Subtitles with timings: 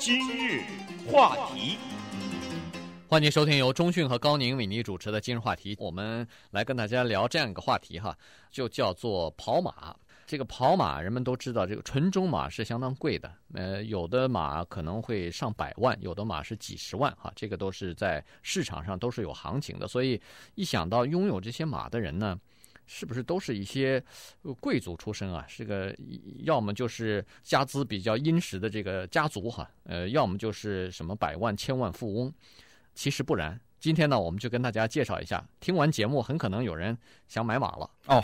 [0.00, 0.62] 今日
[1.06, 1.76] 话题，
[3.06, 5.76] 欢迎收听由中讯和高宁为您主持的今日话题。
[5.78, 8.16] 我们来跟大家聊这样一个话题哈，
[8.50, 9.94] 就叫做跑马。
[10.26, 19.86] 这个跑马，人们都知道，这个纯种马是相当贵的，呃，有的马可能会上百万，有的马是几十万哈，这个都是在市场上都是有行情的。
[19.86, 20.18] 所以
[20.54, 22.38] 一想到拥有这些马的人呢，
[22.92, 24.02] 是不是都是一些
[24.58, 25.46] 贵族出身啊？
[25.46, 25.94] 是个
[26.40, 32.34] 要么就是家资比较殷实的这个家族哈，呃，要么就是什么百万、千万富翁。
[32.92, 33.58] 其实不然。
[33.78, 35.42] 今天呢，我们就跟大家介绍一下。
[35.60, 36.98] 听完节目，很可能有人
[37.28, 38.22] 想买马了哦。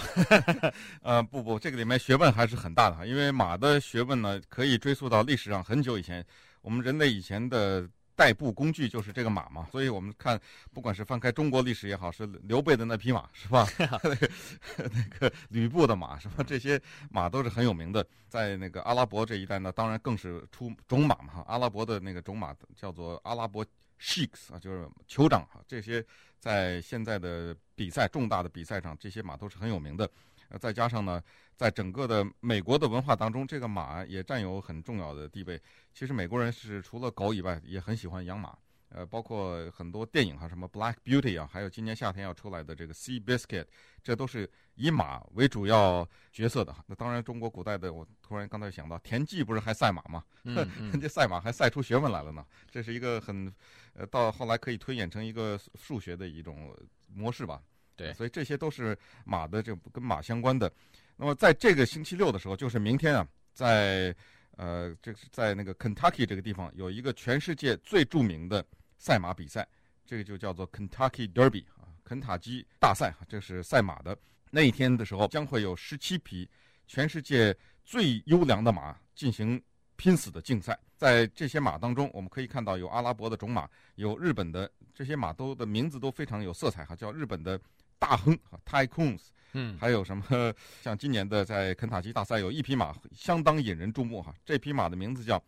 [1.01, 6.27] 呃，不不，这个里面学问还是很大的哈，因为马的学问呢，可以追溯到历史上很久以前。
[6.61, 10.41] 我们人类以前的代步工具就是这个马嘛，所以我们看，
[10.73, 13.65] 不管是翻开中国历史也好，是刘备的那匹马是吧？
[13.79, 14.31] 那 个
[14.79, 16.43] 那个吕布的马是吧？
[16.45, 18.05] 这些马都是很有名的。
[18.29, 21.45] 在那个阿拉伯这一带呢，当然更是出种马嘛哈。
[21.47, 23.65] 阿拉伯的那个种马叫做阿拉伯。
[23.99, 26.05] Sheiks 啊，就是酋长啊，这些
[26.39, 30.07] 在现在的比赛重大的比赛上，这些马都是很有名的。
[30.49, 31.23] 呃，再加上呢，
[31.55, 35.61] 在整个的美国的文化当中，这个马也占有很重要的地位。
[35.93, 38.57] 其实美国人是除了狗以外，也很喜欢养马。
[38.91, 43.65] 呃，包括很多电影哈，什么《Black Beauty》啊，还有今年夏天要出来的这个《Sea Biscuit》，
[44.01, 46.75] 这都是以马为主要角色的。
[46.87, 50.25] 那当然，中国古代的，我突然刚才想到，田忌不是还赛马吗？
[50.45, 52.47] 嗯嗯、人家赛马还赛出学问来了呢。
[52.71, 53.53] 这是一个很，
[53.95, 56.73] 呃，到后来可以推演成一个数学的一种
[57.13, 57.61] 模式吧。
[57.97, 60.71] 对，所以这些都是马的这跟马相关的。
[61.17, 64.15] 那么在这个星期六的时候，就是明天啊，在
[64.57, 68.65] 呃，这是在那个 Kentucky 这个地方有一个全世界最著名的。
[68.99, 69.69] 赛马比赛，
[70.07, 74.17] 这个就叫做 Kentucky Derby 啊，肯塔基大赛哈，这是赛马的。
[74.51, 76.49] 那一天的时候，将会有十七匹
[76.87, 79.63] 全世界最优良的马进行
[79.97, 80.77] 拼死的竞赛。
[80.97, 87.61] 在这些马当中，我们可以看到有阿拉伯的种马，有日本的，这些马都的名字都非常有色彩哈，叫日本的
[87.99, 90.25] 大亨啊 Tycoons，嗯，还有什么
[90.83, 95.43] 像今年的在肯塔基大赛有一匹马相当引人注目哈，这匹马的名字叫。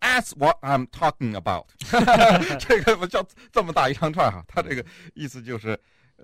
[0.00, 1.64] That's what I'm talking about。
[2.60, 4.84] 这个不叫这么大一长串哈，它这个
[5.14, 5.80] 意思就是，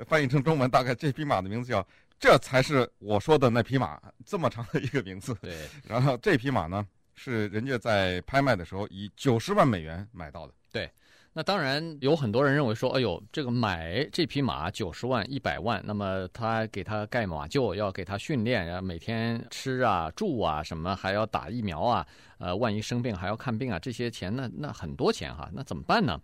[0.07, 1.87] 翻译成中文大概这匹马的名字叫
[2.21, 5.35] “这才是我说的那匹马”，这么长的一个名字。
[5.41, 5.57] 对。
[5.89, 10.53] 然后这匹马呢，是人家在拍卖的时候以九十万美元买到的。
[10.71, 10.91] 对。
[11.33, 22.07] 那当然有很多人认为说，哎呦，这个买这匹马九十万、一百万，那么他给他盖马厩，要给他训练，然后每天吃啊、住啊什么，还要打疫苗啊，
[22.39, 26.21] 呃，万一生病还要看病啊，这些钱那那很多钱哈，那怎么办呢？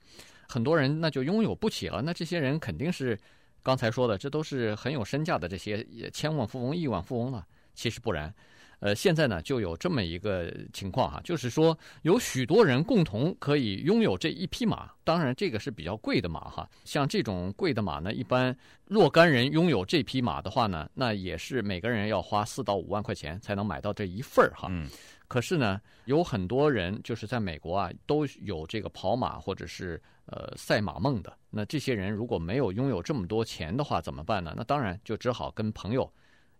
[0.48, 2.02] 很多人那就拥有不起了。
[2.02, 3.16] 那这些人肯定是
[3.62, 7.46] 刚才说的，这都是很有身价的这些千万富翁、亿万富翁了。
[7.74, 8.34] 其实不然。
[8.78, 16.68] 呃，现在呢就有这么一个情况哈，就是说有许多人共同可以拥有这一匹马，当然这个是比较贵的马哈。
[16.84, 18.54] 像这种贵的马呢，一般
[18.84, 24.68] 若干人拥有这匹马的话呢，那也是每个人要花四到五万块钱才能买到这一份儿哈。
[24.70, 24.86] 嗯。
[25.26, 31.36] 可是呢，有很多人就是在美国啊，都有这个跑马或者是呃赛马梦的。
[31.50, 34.54] 那这些人如果没有拥有这么多钱的话，怎么办呢？
[34.56, 36.12] 那当然就只好跟朋友。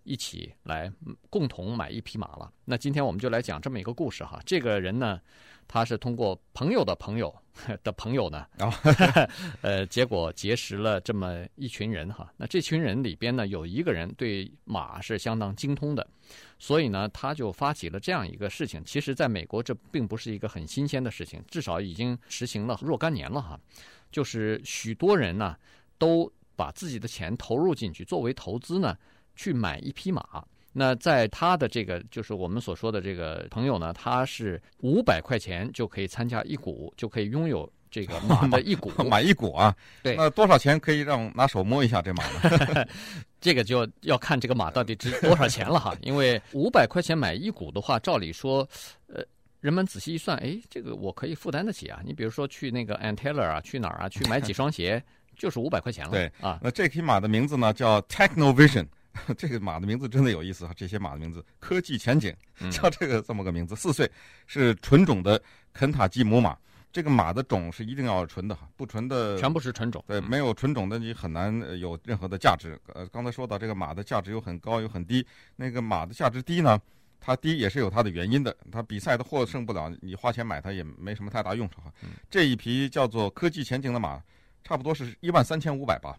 [0.07, 0.91] 一起来
[1.29, 2.51] 共同买一匹马了。
[2.65, 4.41] 那今天我们就来讲这么一个故事哈。
[4.47, 5.21] 这个人呢，
[5.67, 7.35] 他是通过朋友的朋友
[7.83, 8.93] 的朋友呢，然 后
[9.63, 12.33] 呃，结果结识了这么一群人哈。
[12.37, 16.07] 那这群人里边呢，有一个人对马是相当精通的，
[16.59, 18.81] 所以呢，他就发起了这样一个事情。
[18.85, 23.59] 其实，在美国这并不是一个很新鲜的事情，至少已经实行了若干年了哈。
[24.13, 25.57] 就是许多人呢，
[25.99, 28.97] 都把自己的钱投入进去，作为投资呢。
[29.37, 30.25] 去买一匹马，
[30.73, 39.75] 那在他的这个就是我们所说的这个朋友呢，他是五百块钱就可以参加一股，就可以拥有这个马的一股， 买一股啊？
[40.03, 42.87] 对，那多少钱可以让拿手摸一下这马呢？
[43.41, 45.97] 这个就要看这个马到底值多少钱了哈。
[46.03, 48.69] 因为五百块钱买一股的话，照理说，
[49.07, 49.25] 呃，
[49.61, 52.01] 人们仔细一算，哎，这个我可以负担得起啊。
[52.05, 54.09] 你比如说去那个 Ann Taylor 啊，去哪儿啊？
[54.09, 55.03] 去买几双鞋，
[55.39, 56.11] 就是五百块钱了。
[56.11, 58.87] 对啊，那这匹马的名字呢叫 Technovision。
[59.39, 60.73] 这个马的名字真的有意思啊！
[60.77, 62.35] 这些马的名字，科技前景，
[62.71, 63.75] 叫这个这么个名字。
[63.75, 64.11] 四岁，
[64.47, 65.41] 是纯种的
[65.73, 66.57] 肯塔基母马。
[66.93, 70.03] 这个马的种是一定要纯的哈，不纯的全部是纯种。
[70.07, 72.81] 对，没有纯种的你很难有任何的价值。
[72.95, 75.27] 呃，刚才说到这个马的价值有很高有很低。
[75.57, 76.81] 那个马的价值低呢，
[77.21, 78.57] 它低也是有它的原因的。
[78.73, 81.93] 它比赛的获胜不了，你花钱买它也没什么太大用处哈。
[82.31, 84.19] 这一匹叫做科技前景的马，
[84.65, 86.17] 差不多是一万三千五百吧。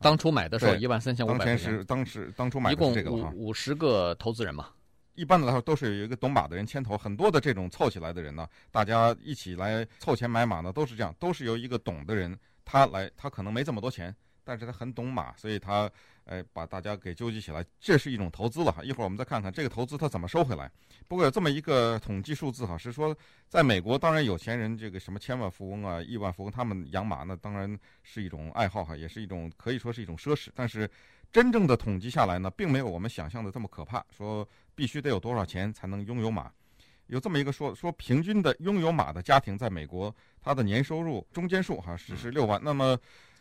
[0.00, 4.68] 当初买的时候一万三千五百块钱，当前是当时当初买的是这个哈，一共五五十个投资人嘛，
[5.14, 14.14] 一般的来说都是有一个懂马的人牵头，很多的这种凑起来的人呢，大家一起来凑钱买马呢，都是这样，都是由一个懂的人他来，他可能没这么多钱，
[14.48, 15.90] 但是他很懂马，所以他。
[16.30, 18.84] 哎，把大家给纠集起来，这是一种投资了哈。
[18.84, 20.70] 一会儿我们再看看这个投资他怎么收回来。
[21.06, 23.16] 不过有这么一个统计数字哈，是说
[23.48, 30.48] 在美国，当然有钱人这个什么千万富翁啊、亿万富翁，他们养马呢，当然是一种爱好哈，也是一种可以说是一种奢侈。
[30.54, 30.86] 但是
[31.32, 34.04] 真正的统计下来呢，并没有我们想象的这么可怕。
[34.14, 36.52] 说必须得有多少钱才能拥有马？
[37.06, 42.60] 有这么一个说说，平均的拥有马的家庭在美国，他的年收入中间数哈只是六万。
[42.62, 42.98] 那么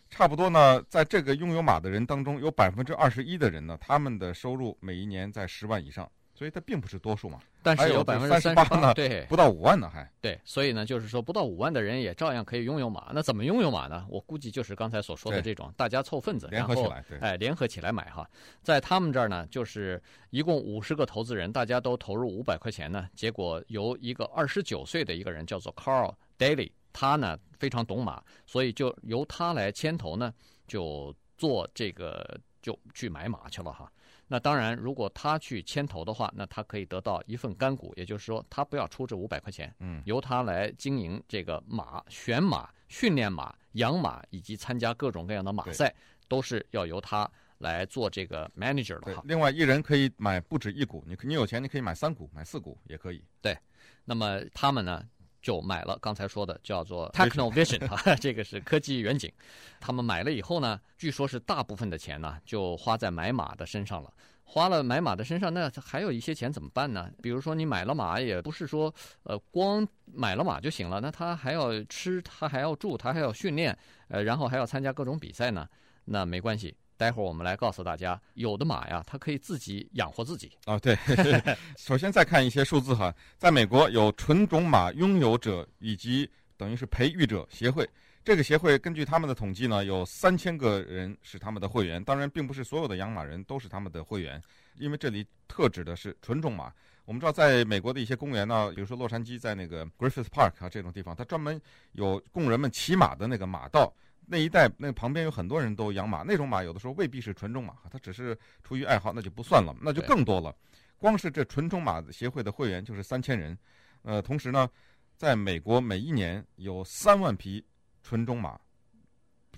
[0.10, 7.40] 差不多呢，在这个拥有马的人当中，有百分之二十一的人呢，他们的收入每一年在十万以上，所以它并不是多数嘛。
[7.62, 13.12] 但是有百分之三十八呢， 对，不到五万呢，还对，所以呢，就是说不到五万的人也照样可以拥有马。
[13.14, 14.06] 那怎么拥有马呢？
[14.10, 18.26] 我估计就是刚才所说的这种，大家凑份子，联合起来，哎，联合起来买哈。
[18.64, 30.34] 在他们这儿呢，就是一共五十个投资人，大家都投入五百块钱呢，结果由一个二十九岁的一个人叫做 Carl Daly，他呢非常懂马，所以就由他来牵头呢。
[30.68, 33.90] 就做这个，就去买马去了哈。
[34.28, 45.96] 那当然，如果他去牵头的话，那他可以得到一份干股，也就是说，他不要出这五百块钱，嗯，由他来经营这个马、选马、训练马、养马以及参加各种各样的马赛，
[46.28, 47.30] 都是要由他
[47.60, 49.22] 来做这个 manager 的哈。
[49.24, 53.24] 另外，一人可以买不止一股，你你有钱，你可以买三股、买四股也可以。
[53.42, 53.58] 对，
[54.04, 55.02] 那么他们呢？
[55.48, 59.32] 就买了刚才说的叫做 Techno Vision 啊，这个是科技远景。
[59.80, 64.12] 他们买了以后呢，据说是大部分的钱呢就花在买马的身上了。
[64.44, 67.10] 花了买马的身上，那还有一些钱怎么办呢？
[67.24, 73.78] 比如说你买了马，也不是说呃光买了马就行了，那他还要吃，他还要住，他还要训练，
[74.10, 75.66] 呃，然后还要参加各种比赛呢。
[76.04, 76.76] 那没关系。
[76.98, 80.78] 待会儿我们来告诉大家，有的马呀，它可以自己养活自己啊。
[80.80, 80.98] 对，
[81.78, 87.88] 首先再看一些数字哈，在美国有纯种马拥有者以及等于是培育者协会，
[88.26, 92.04] 这个协会根据他们的统计呢，有三千个人是他们的会员。
[92.04, 94.42] 当然，并不是所有的养马人都是他们的会员，
[94.80, 96.74] 因为这里特指的是纯种马。
[97.06, 101.62] 我们知道，在美国的一些公园呢，比如说洛杉矶在那个 Griffith Park 啊这种地方，它专门
[101.94, 103.94] 有供人们骑马的那个马道。
[104.30, 110.54] 那一带那旁边有很多人都养马，那种马有的时候未必是纯种马，它只是出于爱好，那就不算了，那就更多了。
[110.98, 113.58] 光是这纯种马协会的会员就是三千人，
[114.02, 114.70] 呃，同时呢，
[115.16, 117.64] 在美国每一年有三万匹
[118.04, 118.60] 纯种马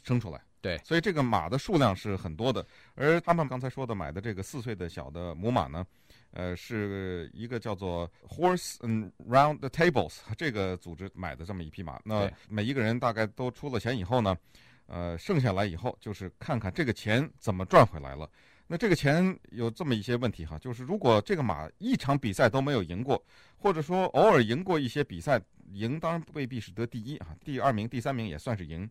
[0.04, 2.66] 生出来，对，所以这个马的数量是很多的。
[2.94, 5.86] 而他们刚才说的买的这个四岁的小的母马呢，
[6.32, 12.00] 呃，是一个叫做 Horse and Round the Tables 这个组织买的这么一匹马。
[12.04, 14.38] 那每一个人大概都出了钱以后呢，
[14.86, 18.30] 呃，剩下来以后就是看看这个钱怎么赚回来了。
[18.68, 23.20] 那这个钱有这么一些问题哈，就是如果这个马一场比赛都没有赢过，
[23.58, 25.42] 或者说偶尔赢过一些比赛，
[25.72, 28.88] 赢当然未必是得第一啊，第二名、第三名也算是赢。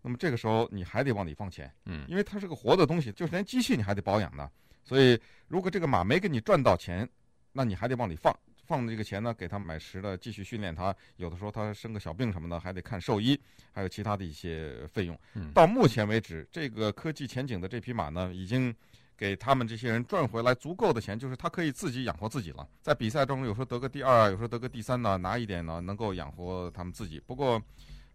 [0.00, 4.48] 那么这个时候你还得往里放钱，嗯，因为它是个活的东西，就是连机器你还得保养呢。
[4.88, 7.06] 所以，如果这个马没给你赚到钱，
[7.52, 10.96] 那你还得往里放，放的这个钱呢，给他买食的，继续训练他。
[11.16, 13.38] 有的时候他生个小病什么的，还得看兽医，
[13.70, 15.14] 还有其他的一些费用。
[15.34, 18.74] 嗯，到目前为止，这个科技前景的这匹马呢，已经
[19.14, 22.66] 给他们这些人赚回来足够的钱，就是他可以自己养活自己了。
[22.80, 27.20] 在比赛中，有时候得个第二，有时候得个第三呢，拿一点呢，能够养活他们自己。
[27.20, 27.62] 不过。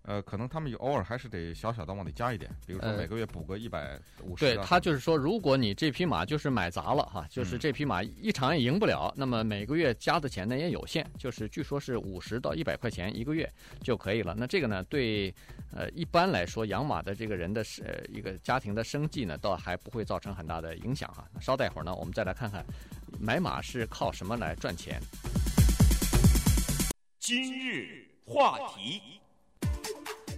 [0.05, 4.43] 呃，可能他们偶尔还是得小小的往里加一点，比如说每个月补个一百五十。
[4.43, 13.49] 对，他就是说，如果你这匹马就是买砸了哈，就是这匹马一场也赢不了，嗯，那么每个月加的钱呢也有限，就是据说是五十到一百块钱一个月
[13.81, 14.35] 就可以了。
[14.37, 15.33] 那这个呢，对
[15.73, 21.25] 呃一般来说养马的这个人的呃一个家庭的生计呢，倒还不会造成很大的影响哈。
[21.39, 22.65] 稍待会儿呢，我们再来看看
[23.21, 24.99] 买马是靠什么来赚钱。
[27.19, 29.22] 今日话题。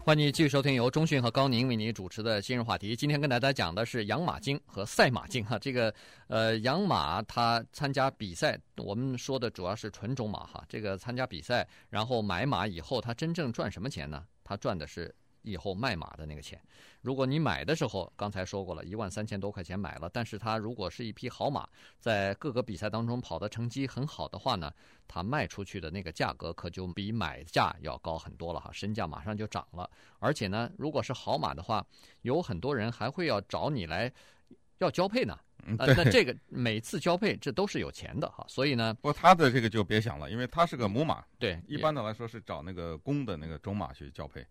[0.06, 2.96] 欢迎继续收听由中讯和高宁为您主持的今日话题。
[2.96, 5.58] 今天跟大家讲的是养马经和赛马经哈。
[5.58, 5.92] 这个
[6.28, 10.64] 呃，养马它参加比赛，我们说的主要是纯种马哈。
[10.70, 14.24] 这个参加比赛，然后买马以后，他真正赚什么钱呢？
[14.44, 15.12] 他赚的是。
[15.46, 16.60] 以后卖马的那个钱，
[17.02, 21.68] 如果你买的时候，刚才说过了，一万三千多块钱买了，但是它如果是一匹好马，
[22.00, 24.72] 在各个比赛当中跑的成绩很好的话呢，
[25.08, 29.90] 它卖出去的那个价格可就比买价要高很多了哈，身价马上就涨了。
[30.20, 31.86] 而且呢，如果是好马的话，
[32.24, 34.12] 有很多人还会要找你来
[34.80, 35.38] 要交配呢。
[35.80, 44.46] 呃，那这个每次交配这都是有钱的哈，所以呢，不过他的这个就别想了，因为他是个母马，对，一般的来说是找那个公的那个种马去交配。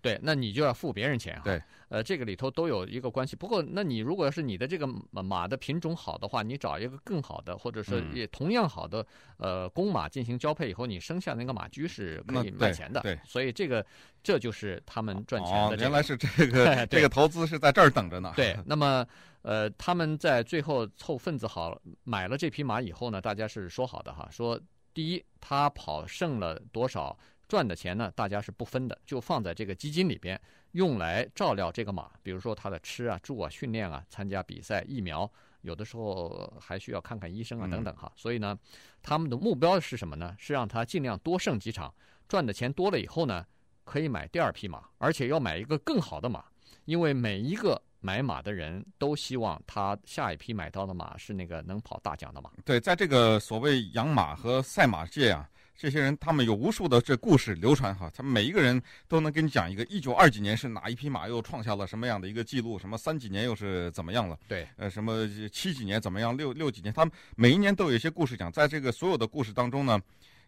[0.00, 1.42] 对，那你就要付别人钱哈。
[1.44, 3.34] 对，呃，这个里头都有一个关系。
[3.34, 9.04] 不过，那你如果要是你的这个马的品种好的话，你找一个更好的，或者是也同样好的，
[9.36, 13.00] 呃，公马进行交配以后，你生下那个马驹是可以卖钱的。
[13.00, 13.84] 对，所以这个
[14.22, 15.82] 这就是他们赚钱的、这个。
[15.82, 18.32] 哦，原来是这个 这个投资是在这儿等着呢。
[18.36, 19.04] 对， 那么
[19.42, 24.60] 呃，他们在最后凑份子好买了这匹马以后呢，大家是说好的哈，说
[24.94, 27.18] 第一他跑剩了多少。
[27.50, 30.40] 赚的钱呢，大家是不分的，就放在这个基金里边，
[30.70, 35.28] 用来照料这个马，比如说他的吃啊、住啊、训练啊、参加比赛、疫苗，
[35.62, 38.12] 有的时候还需要看看医生啊等等哈。
[38.14, 38.56] 所以呢，
[39.02, 40.32] 他们的目标是什么呢？
[40.38, 41.92] 是让他尽量多胜几场，
[42.28, 43.44] 赚的钱多了以后呢，
[43.82, 46.44] 可以买第二匹马，而且要买一个更好的马，
[46.84, 52.48] 因为每一个买马的人都希望他下一批买到的马是那个能跑大奖的马。
[52.64, 55.50] 对，在这个所谓养马和赛马界啊。
[55.80, 64.38] 这些人他们有无数的这故事流传哈，他们每一个人都能给你讲一个一九二几年是哪一匹马又创下了什么样的一个记录，什么三几年又是怎么样了？
[64.46, 68.52] 对，呃，什么七几年怎么样，六六几年，他们每一年都有一些故事讲。
[68.52, 69.98] 在这个所有的故事当中呢，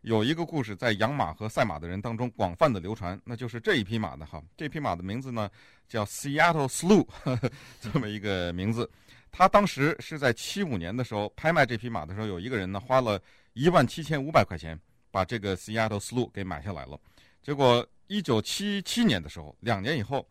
[0.02, 5.48] 有一个故事在养马和赛马的人当中广泛的流传，那就是这一匹马的哈，这匹马的名字呢
[5.88, 8.90] 叫 Seattle Slew，呵呵这么一个名字。
[9.30, 13.18] 他当时是在七五年的时候拍卖这匹马的时候，有一个人呢花了
[13.54, 14.78] 一万七千五百块钱。
[15.12, 16.98] 把这个 Seattle Slew 给买下来了，
[17.42, 20.26] 结果一九七七年的时候，两年以后，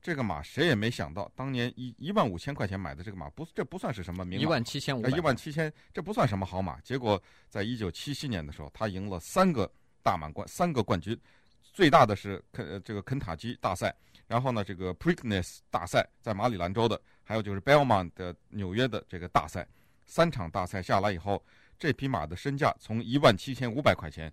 [0.00, 6.80] 这个马谁也没想到，当年一一万五千块钱买的这个马，不，这不算是什么名马，一万七千五，一万七千，这不算什么好马。
[6.80, 9.68] 结果在一九七七年的时候，他赢了三个
[10.00, 11.20] 大满贯，三个冠军，
[11.60, 13.92] 最大的是肯这个肯塔基大赛，
[14.28, 19.66] 然后呢，这个 Preakness 大赛在马里兰州的，还有就是 Belmont 的纽约的这个大赛，
[20.06, 21.44] 三场大赛下来以后。
[21.80, 24.30] 这匹马的身价从一万七千五百块钱，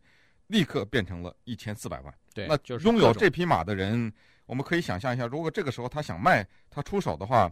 [0.48, 2.14] 立刻变成了一千四百万。
[2.34, 4.12] 对，那拥有这匹马的人，
[4.46, 7.50] 我们可以想象一下，如果这个时候他想卖，他出手的话，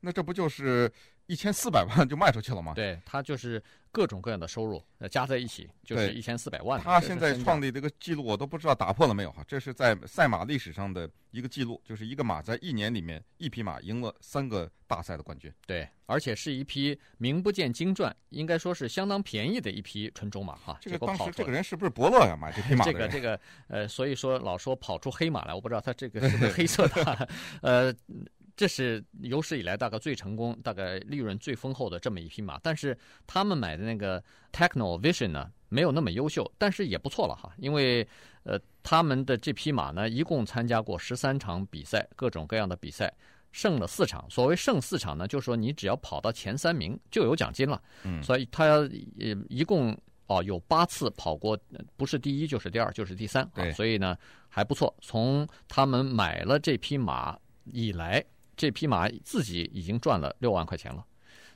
[0.00, 0.92] 那这不就是
[1.26, 2.72] 一千四百万就卖出去了吗？
[2.74, 3.62] 对，他就是。
[3.92, 6.78] 各种各样的收入，呃，加在一起就是一千四百万。
[6.78, 9.42] 他现在创立这个记录，我都不知道打破了没有哈。
[9.48, 15.50] 这是在赛马历史上的一个记录，就是一个马在一年里面，一匹马赢了三个大赛的冠军。
[15.66, 20.76] 对，而且是一匹名不见经传，应该说是相当便宜的一匹纯种马哈。
[20.78, 22.36] 这个当时这个人是不是伯乐呀？
[22.38, 27.28] 买这匹马这个这个呃，所以说老说跑出黑马来，我不知道他这个 是不是黑色的，
[27.62, 27.94] 呃。
[28.56, 32.96] 这是有史以来大概最成功、大概利润最丰厚的这么一匹马，但是
[33.26, 37.52] 他们买的那个 Techno Vision 呢，没有那么优秀，但是也不错了哈。
[37.58, 38.06] 因为
[38.44, 43.12] 呃，他们的这匹马呢，一共参加过十三场比赛，各种各样的比赛，
[43.52, 44.24] 胜了四场。
[44.30, 47.82] 所谓胜四场呢，就是说你只要跑到前三名就有奖金了。
[48.04, 48.88] 嗯，所以他呃
[49.50, 49.94] 一共
[50.28, 51.58] 哦有八次跑过，
[51.98, 54.16] 不是第一就是第二就是第三啊，所以呢
[54.48, 54.96] 还不错。
[55.02, 58.24] 从他们买了这匹马以来。
[58.56, 61.04] 这匹马自己已经赚了六万块钱了，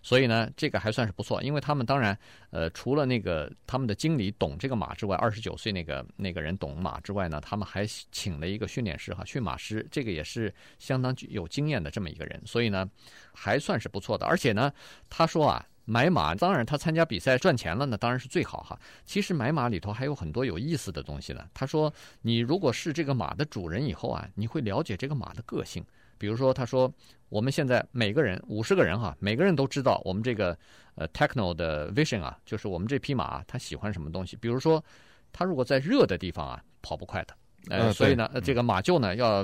[0.02, 1.42] 所以呢，这个还算是不错。
[1.42, 2.16] 因为他们当然，
[2.50, 12.88] 呃，除了那个他们的经理懂这个马之外，二十九岁那个那个人懂马之外呢，他们还请了一个训练师哈，驯马师，这个也是相当有经验的这么一个人，所以呢，
[13.32, 14.26] 还算是不错的。
[14.26, 14.72] 而且呢，
[15.08, 18.78] 他说啊，买马当然他参加比赛赚钱了呢，当然是最好哈。
[19.06, 21.48] 其实买马里头还有很多有意思的东西呢。
[21.54, 21.92] 他说，
[22.22, 25.82] 你如果是这个马的主人以后啊，你会了解这个马的个性。
[26.20, 26.92] 比如说，他说
[27.30, 30.54] 我们现在每个人五十个人哈，每个人都知道我们这个
[30.96, 34.36] 呃 Techno 的 Vision 啊，就是我们这匹马啊，它喜欢什么东西。
[34.36, 34.84] 比如说，
[35.32, 37.34] 它如果在热的地方啊，跑不快的，
[37.70, 39.42] 呃，所以呢，这个马厩呢要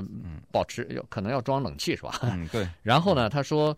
[0.51, 2.19] 保持要可能要装冷气是吧？
[2.21, 2.69] 嗯，对。
[2.83, 3.75] 然后呢，他说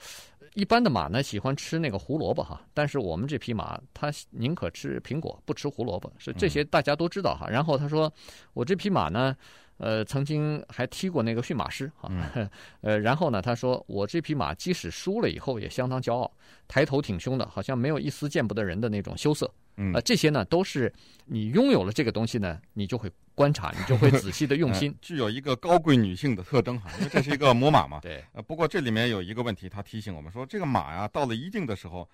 [0.55, 7.47] 一般的马呢喜欢吃那个胡萝卜哈，但是我们这匹马它宁可吃苹果，不吃胡萝卜，是这些大家都知道哈。
[7.49, 8.11] 然后他说
[8.51, 9.33] 我这匹马呢。
[9.79, 12.11] 呃，曾经还踢过那个驯马师哈，
[12.81, 16.29] 呃，然后呢，他说我这匹马即使输了以后也相当骄傲，
[16.67, 19.49] 抬头挺胸的，好像没有一丝见不得人的那种羞涩。
[19.77, 20.93] 嗯，呃，这些呢都是
[21.23, 27.99] 你拥有了这个东西呢，你就会观察，你就会仔细的用心， 具有一个高贵女性的特征哈，因为这是一个母马嘛。
[28.03, 28.21] 对。
[28.33, 32.05] 呃，不过这里面有一个问题，他提醒我们说，这个马呀，到了一定的时候，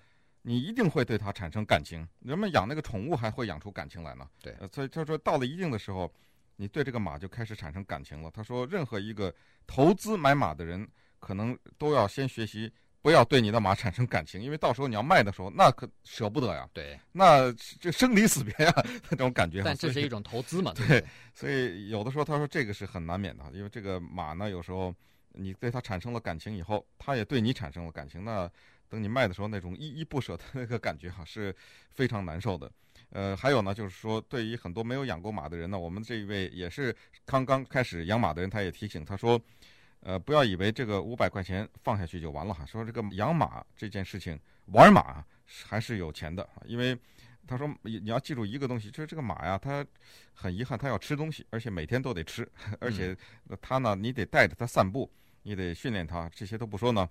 [0.42, 2.06] 你一定会对它产生感情。
[2.20, 4.24] 人们养那个宠物还会养出感情来呢。
[4.40, 4.54] 对。
[4.60, 6.08] 呃，所以他说到了一定的时候。
[6.56, 8.30] 你对这个马就开始产生感情了。
[8.30, 9.32] 他说，任何一个
[9.66, 10.88] 投资买马的人，
[11.20, 12.72] 可能都要先学习，
[13.02, 16.68] 不要对你的马产生感情，因为到时候你要卖的时候，那可舍不得呀。
[16.72, 18.72] 对，那这生离死别呀，
[19.10, 19.62] 那种感觉。
[19.62, 20.72] 但这是一种投资嘛？
[20.76, 24.94] 对，所以有的时候他说这个是很难免的，因为这个马呢，有时候
[25.32, 28.50] 你对它产生了感情以后，它也对你产生了感情，那
[28.88, 31.54] 等你卖的时候，那种依依不舍的那个感觉哈，是
[31.90, 32.70] 非常难受的。
[33.10, 36.94] 呃，还有呢，就是说对于很多没有养过马的人呢，我们这一位也是
[37.24, 39.40] 刚刚开始养马的人，他也提醒他说，
[40.00, 45.24] 呃，不要以为这个五百块钱放下去就完了哈，说这个养马这件事情，玩马
[45.64, 46.98] 还是有钱的，因为
[47.46, 49.86] 他说你要记住一个东西，就是这个马呀，它
[50.34, 52.46] 很遗憾，它要吃东西，而且每天都得吃，
[52.80, 53.16] 而且
[53.62, 55.10] 它呢，你得带着它散步，
[55.42, 57.08] 你得训练它，这些都不说呢。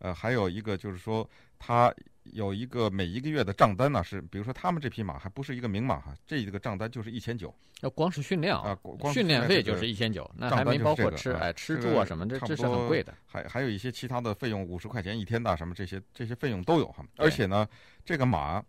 [0.00, 1.28] 呃，还有一个就是说，
[1.58, 1.92] 他
[2.32, 7.54] 有一个每一个月的账单呢，是比如说他们这匹马还不是一个名马哈，这一个账单就是一千九。
[7.80, 13.14] 要光是训练啊，啊光训练费就是一千九，那还没包括吃，哎，吃住啊什么，这这是很贵的。
[13.24, 17.04] 还还有一些其他的费用，五十块钱一天的什么这些这些费用都有哈。
[17.16, 17.68] 而且呢，
[18.04, 18.62] 这个马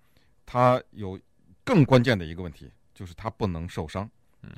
[0.45, 1.19] 它有
[1.63, 4.09] 更关键的一个问题，就是它不能受伤。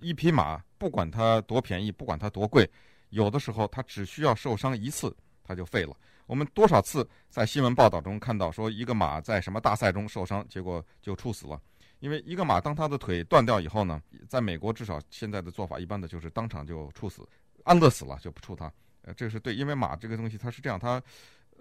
[0.02, 2.70] 一匹马不管它多便宜，不管它多贵，
[3.10, 5.96] 有的时候它只需要受伤一次，它就废了。
[6.32, 11.62] 我们多少次在新闻报道中看到说一个马在什么大赛中受伤，结果就处死了。
[12.00, 17.28] 因为一个马当它的腿断掉以后呢，在美国至少现在的做法一般的就是当场就处死，
[17.66, 18.72] 安乐死了就不处它。
[19.02, 21.04] 呃，这是对，因为马这个东西它是这样，它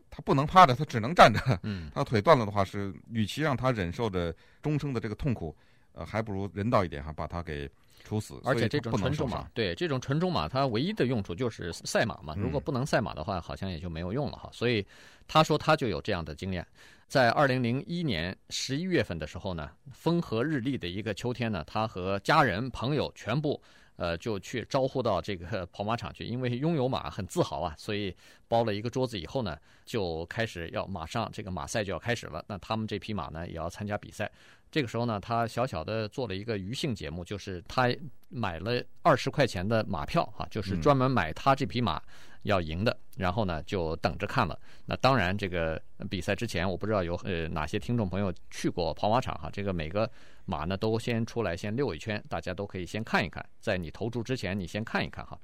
[0.08, 1.40] 它不能趴着，它只能站着。
[1.64, 5.52] 嗯，它腿断了的话是，与其让它忍受着终生的这个痛苦，
[5.94, 7.68] 呃，还不如人道一点哈，把它给。
[8.04, 12.34] 处死，而且这种纯种马，对这种纯种马，它唯一的用处就是赛马嘛。
[12.36, 14.48] 如果不能赛马的话，好像也就没有用了哈。
[14.52, 14.86] 所以
[15.28, 16.66] 他说他就有这样的经验，
[17.06, 23.60] 在二零零一年十一月份的时候呢，风和日丽的一个秋天呢，他和家人朋友全部
[24.00, 28.16] 呃就去招呼到这个跑马场去，因为拥有马很自豪啊，所以
[28.48, 29.54] 包了一个桌子以后呢，
[29.84, 32.42] 就开始要马上这个马赛就要开始了。
[32.48, 34.30] 那他们这匹马呢也要参加比赛。
[34.70, 37.94] 这个时候呢，他小小的做了一个余兴节目，就是他
[38.28, 42.00] 买了二十块钱的马票哈，就是专门买他这匹马
[42.42, 44.58] 要赢的，然后呢就等着看了。
[44.86, 50.10] 那当然，这个比赛之前，我不知道有呃哪些听众朋友去过跑马场哈，这个每个
[50.44, 55.38] 马呢都先出来先溜一圈，大家都可以先看一看，在你投注之前，你先看一看哈，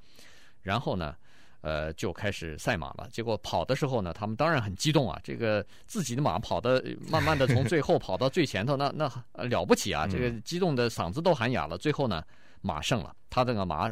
[0.61, 1.15] 然后呢。
[1.61, 3.09] 呃，就开始赛马了。
[3.11, 5.19] 结果跑的时候呢，他们当然很激动啊。
[5.23, 9.11] 这个自己的马跑的慢慢的从最后跑到最前头，那那
[9.47, 10.07] 了不起啊！
[10.07, 11.75] 这个激动的嗓子都喊哑了。
[11.75, 12.23] 最后呢，
[12.67, 13.89] 马胜了，他这个马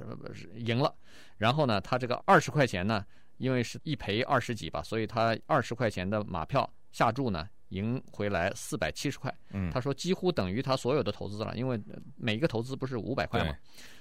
[0.57, 0.93] 赢了。
[1.37, 3.05] 然后呢，他这个二十块钱呢，
[3.37, 9.33] 因为是一赔二十几吧，所以他二十块钱的马票下注呢，赢回来四百七十块。
[9.71, 11.81] 他说几乎等于他所有的投资了，因为
[12.17, 13.55] 每一个投资不是五百块嘛。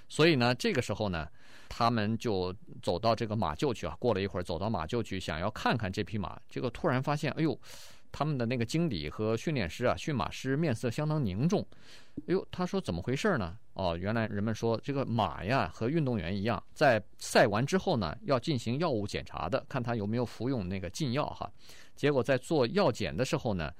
[0.08, 1.28] 所以呢，这个时候呢。
[1.66, 6.38] 他们就走到这个马厩去啊，过了一会儿，走到马厩去，想要看看这匹马。
[6.48, 7.58] 结果突然发现，哎呦，
[8.12, 11.66] 他们的那个经理和训练师啊，驯马师面色相当凝重。
[12.18, 13.56] 哎呦，他说怎么回事呢？
[13.74, 21.50] 哦，原来人们说这个马呀和运动员一样，在赛完之后呢，要进行药物检查的，看他有没有服用那个禁药哈。
[21.94, 23.72] 结果在做药检的时候呢。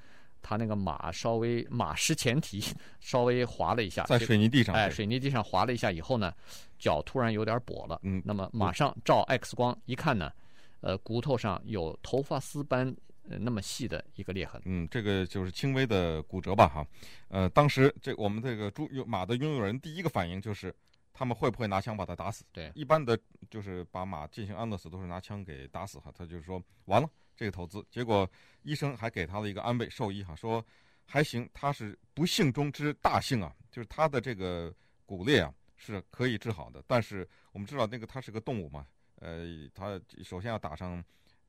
[0.46, 2.62] 他那个马稍微马失前蹄，
[3.00, 6.35] 稍微滑了一下，在水泥地上，哎，水泥地上滑了一下以后呢，
[6.78, 7.98] 脚突然有点跛了。
[8.02, 10.30] 嗯，那么马上照 X 光一看呢，
[10.83, 12.94] 呃，骨头上有头发丝般
[13.27, 14.61] 那么细的一个裂痕。
[14.65, 16.87] 嗯，这个就是轻微的骨折吧，哈。
[17.29, 20.75] 呃，当时这我们这个猪马的拥有人第一个反应就是，
[21.13, 22.45] 他们会不会拿枪把他打死？
[22.53, 23.19] 对，一般的
[23.51, 26.13] 就是把马进行安乐死都是拿枪给打死哈。
[26.17, 27.09] 他就是说完了。
[27.37, 28.31] 这个投资，结果
[28.63, 30.65] 医生还给他了一个安慰，兽医哈说
[31.05, 34.73] 还行，他是不幸中之大幸啊，就是他的这个
[35.05, 36.81] 骨裂啊是可以治好的。
[36.87, 41.05] 但是我们知道那个它是个动物嘛，呃，他首先要打上，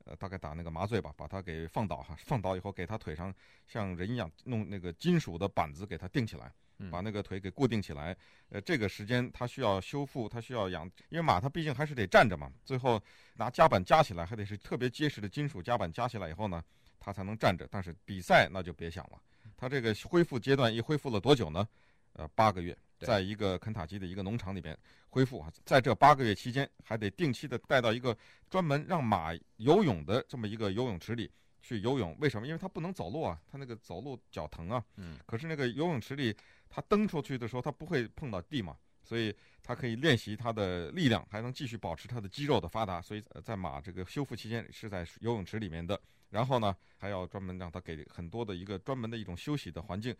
[0.06, 3.32] 呃，大概打那个麻醉吧，把它给放倒哈，放倒以后给他腿上
[3.68, 6.50] 像人一样弄那个金属的板子给他钉起来。
[6.90, 8.14] 把那个腿给固定起来，
[8.50, 12.52] 呃，这个时间它需要修复，它需要养，因为马它毕竟还是得站着嘛。
[12.66, 13.02] 最后
[13.36, 16.62] 拿夹板夹起来，还得是特别结实的金属夹板夹起来以后呢，
[17.00, 17.66] 它才能站着。
[17.70, 19.18] 但是比赛那就别想了，
[19.56, 21.66] 它这个恢复阶段一恢复了多久呢？
[22.12, 24.76] 呃，八个月，在一个肯塔基的一个农场里边
[25.08, 28.16] 恢复啊，在这八个月期间，还得定期的带到一个
[28.48, 31.30] 专门让马游泳的这么一个游泳池里
[31.62, 32.16] 去游泳。
[32.20, 32.46] 为什么？
[32.46, 34.84] 因为它不能走路啊，它那个走路脚疼啊。
[34.96, 35.18] 嗯。
[35.26, 36.36] 可是那个游泳池里。
[36.68, 43.00] 它蹬出去的时候，它不会碰到地嘛，所以它可以练习它的力量，还能继续保持它的肌肉的发达。
[43.00, 50.14] 所以在马这个修复期间是在游泳池里面的，然后呢，还要专门让它给很多的一个专门的一种休息的环境。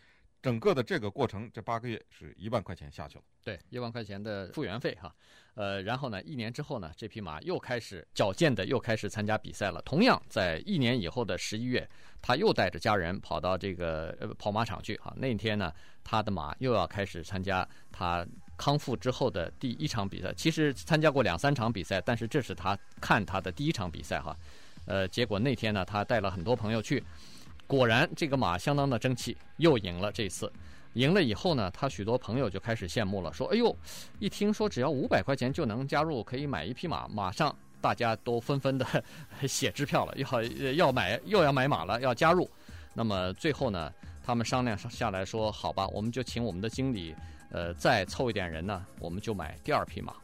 [0.47, 3.25] 整个的这个过程，这八个月是一万块钱下去了。
[3.43, 5.13] 对，一万块钱的复原费哈，
[5.55, 9.83] 呃，然后呢，一年之后呢，这匹马又开始矫健的又开始参加比赛了。
[9.83, 11.85] 同样在一年以后的十一月，
[12.23, 15.13] 他又带着家人跑到这个呃跑马场去哈。
[15.17, 15.73] 那天呢，
[16.05, 18.25] 他的马又要开始参加他
[18.57, 20.33] 康复之后的第一场比赛。
[20.37, 24.37] 其实参加过两三场比赛，但是这是他看他的第一场比赛哈。
[24.85, 27.03] 呃，结果那天呢，他带了很多朋友去。
[27.67, 30.51] 果然，这个马相当的争气，又赢了这次。
[30.95, 33.77] 赢了以后呢，他许多朋友就开始羡慕了，说：“哎呦，
[34.19, 38.87] 一听说只要五百块钱就能加入，可以买一匹马，马上大家都纷纷的
[39.47, 42.49] 写支票了，要要买又要买马了，要加入。
[42.95, 43.93] 那么最后呢，
[44.25, 47.15] 他们商量下来说，好吧，我们就请我们的经理，
[47.51, 50.15] 呃，再凑一点人呢，我们就买第二匹马。”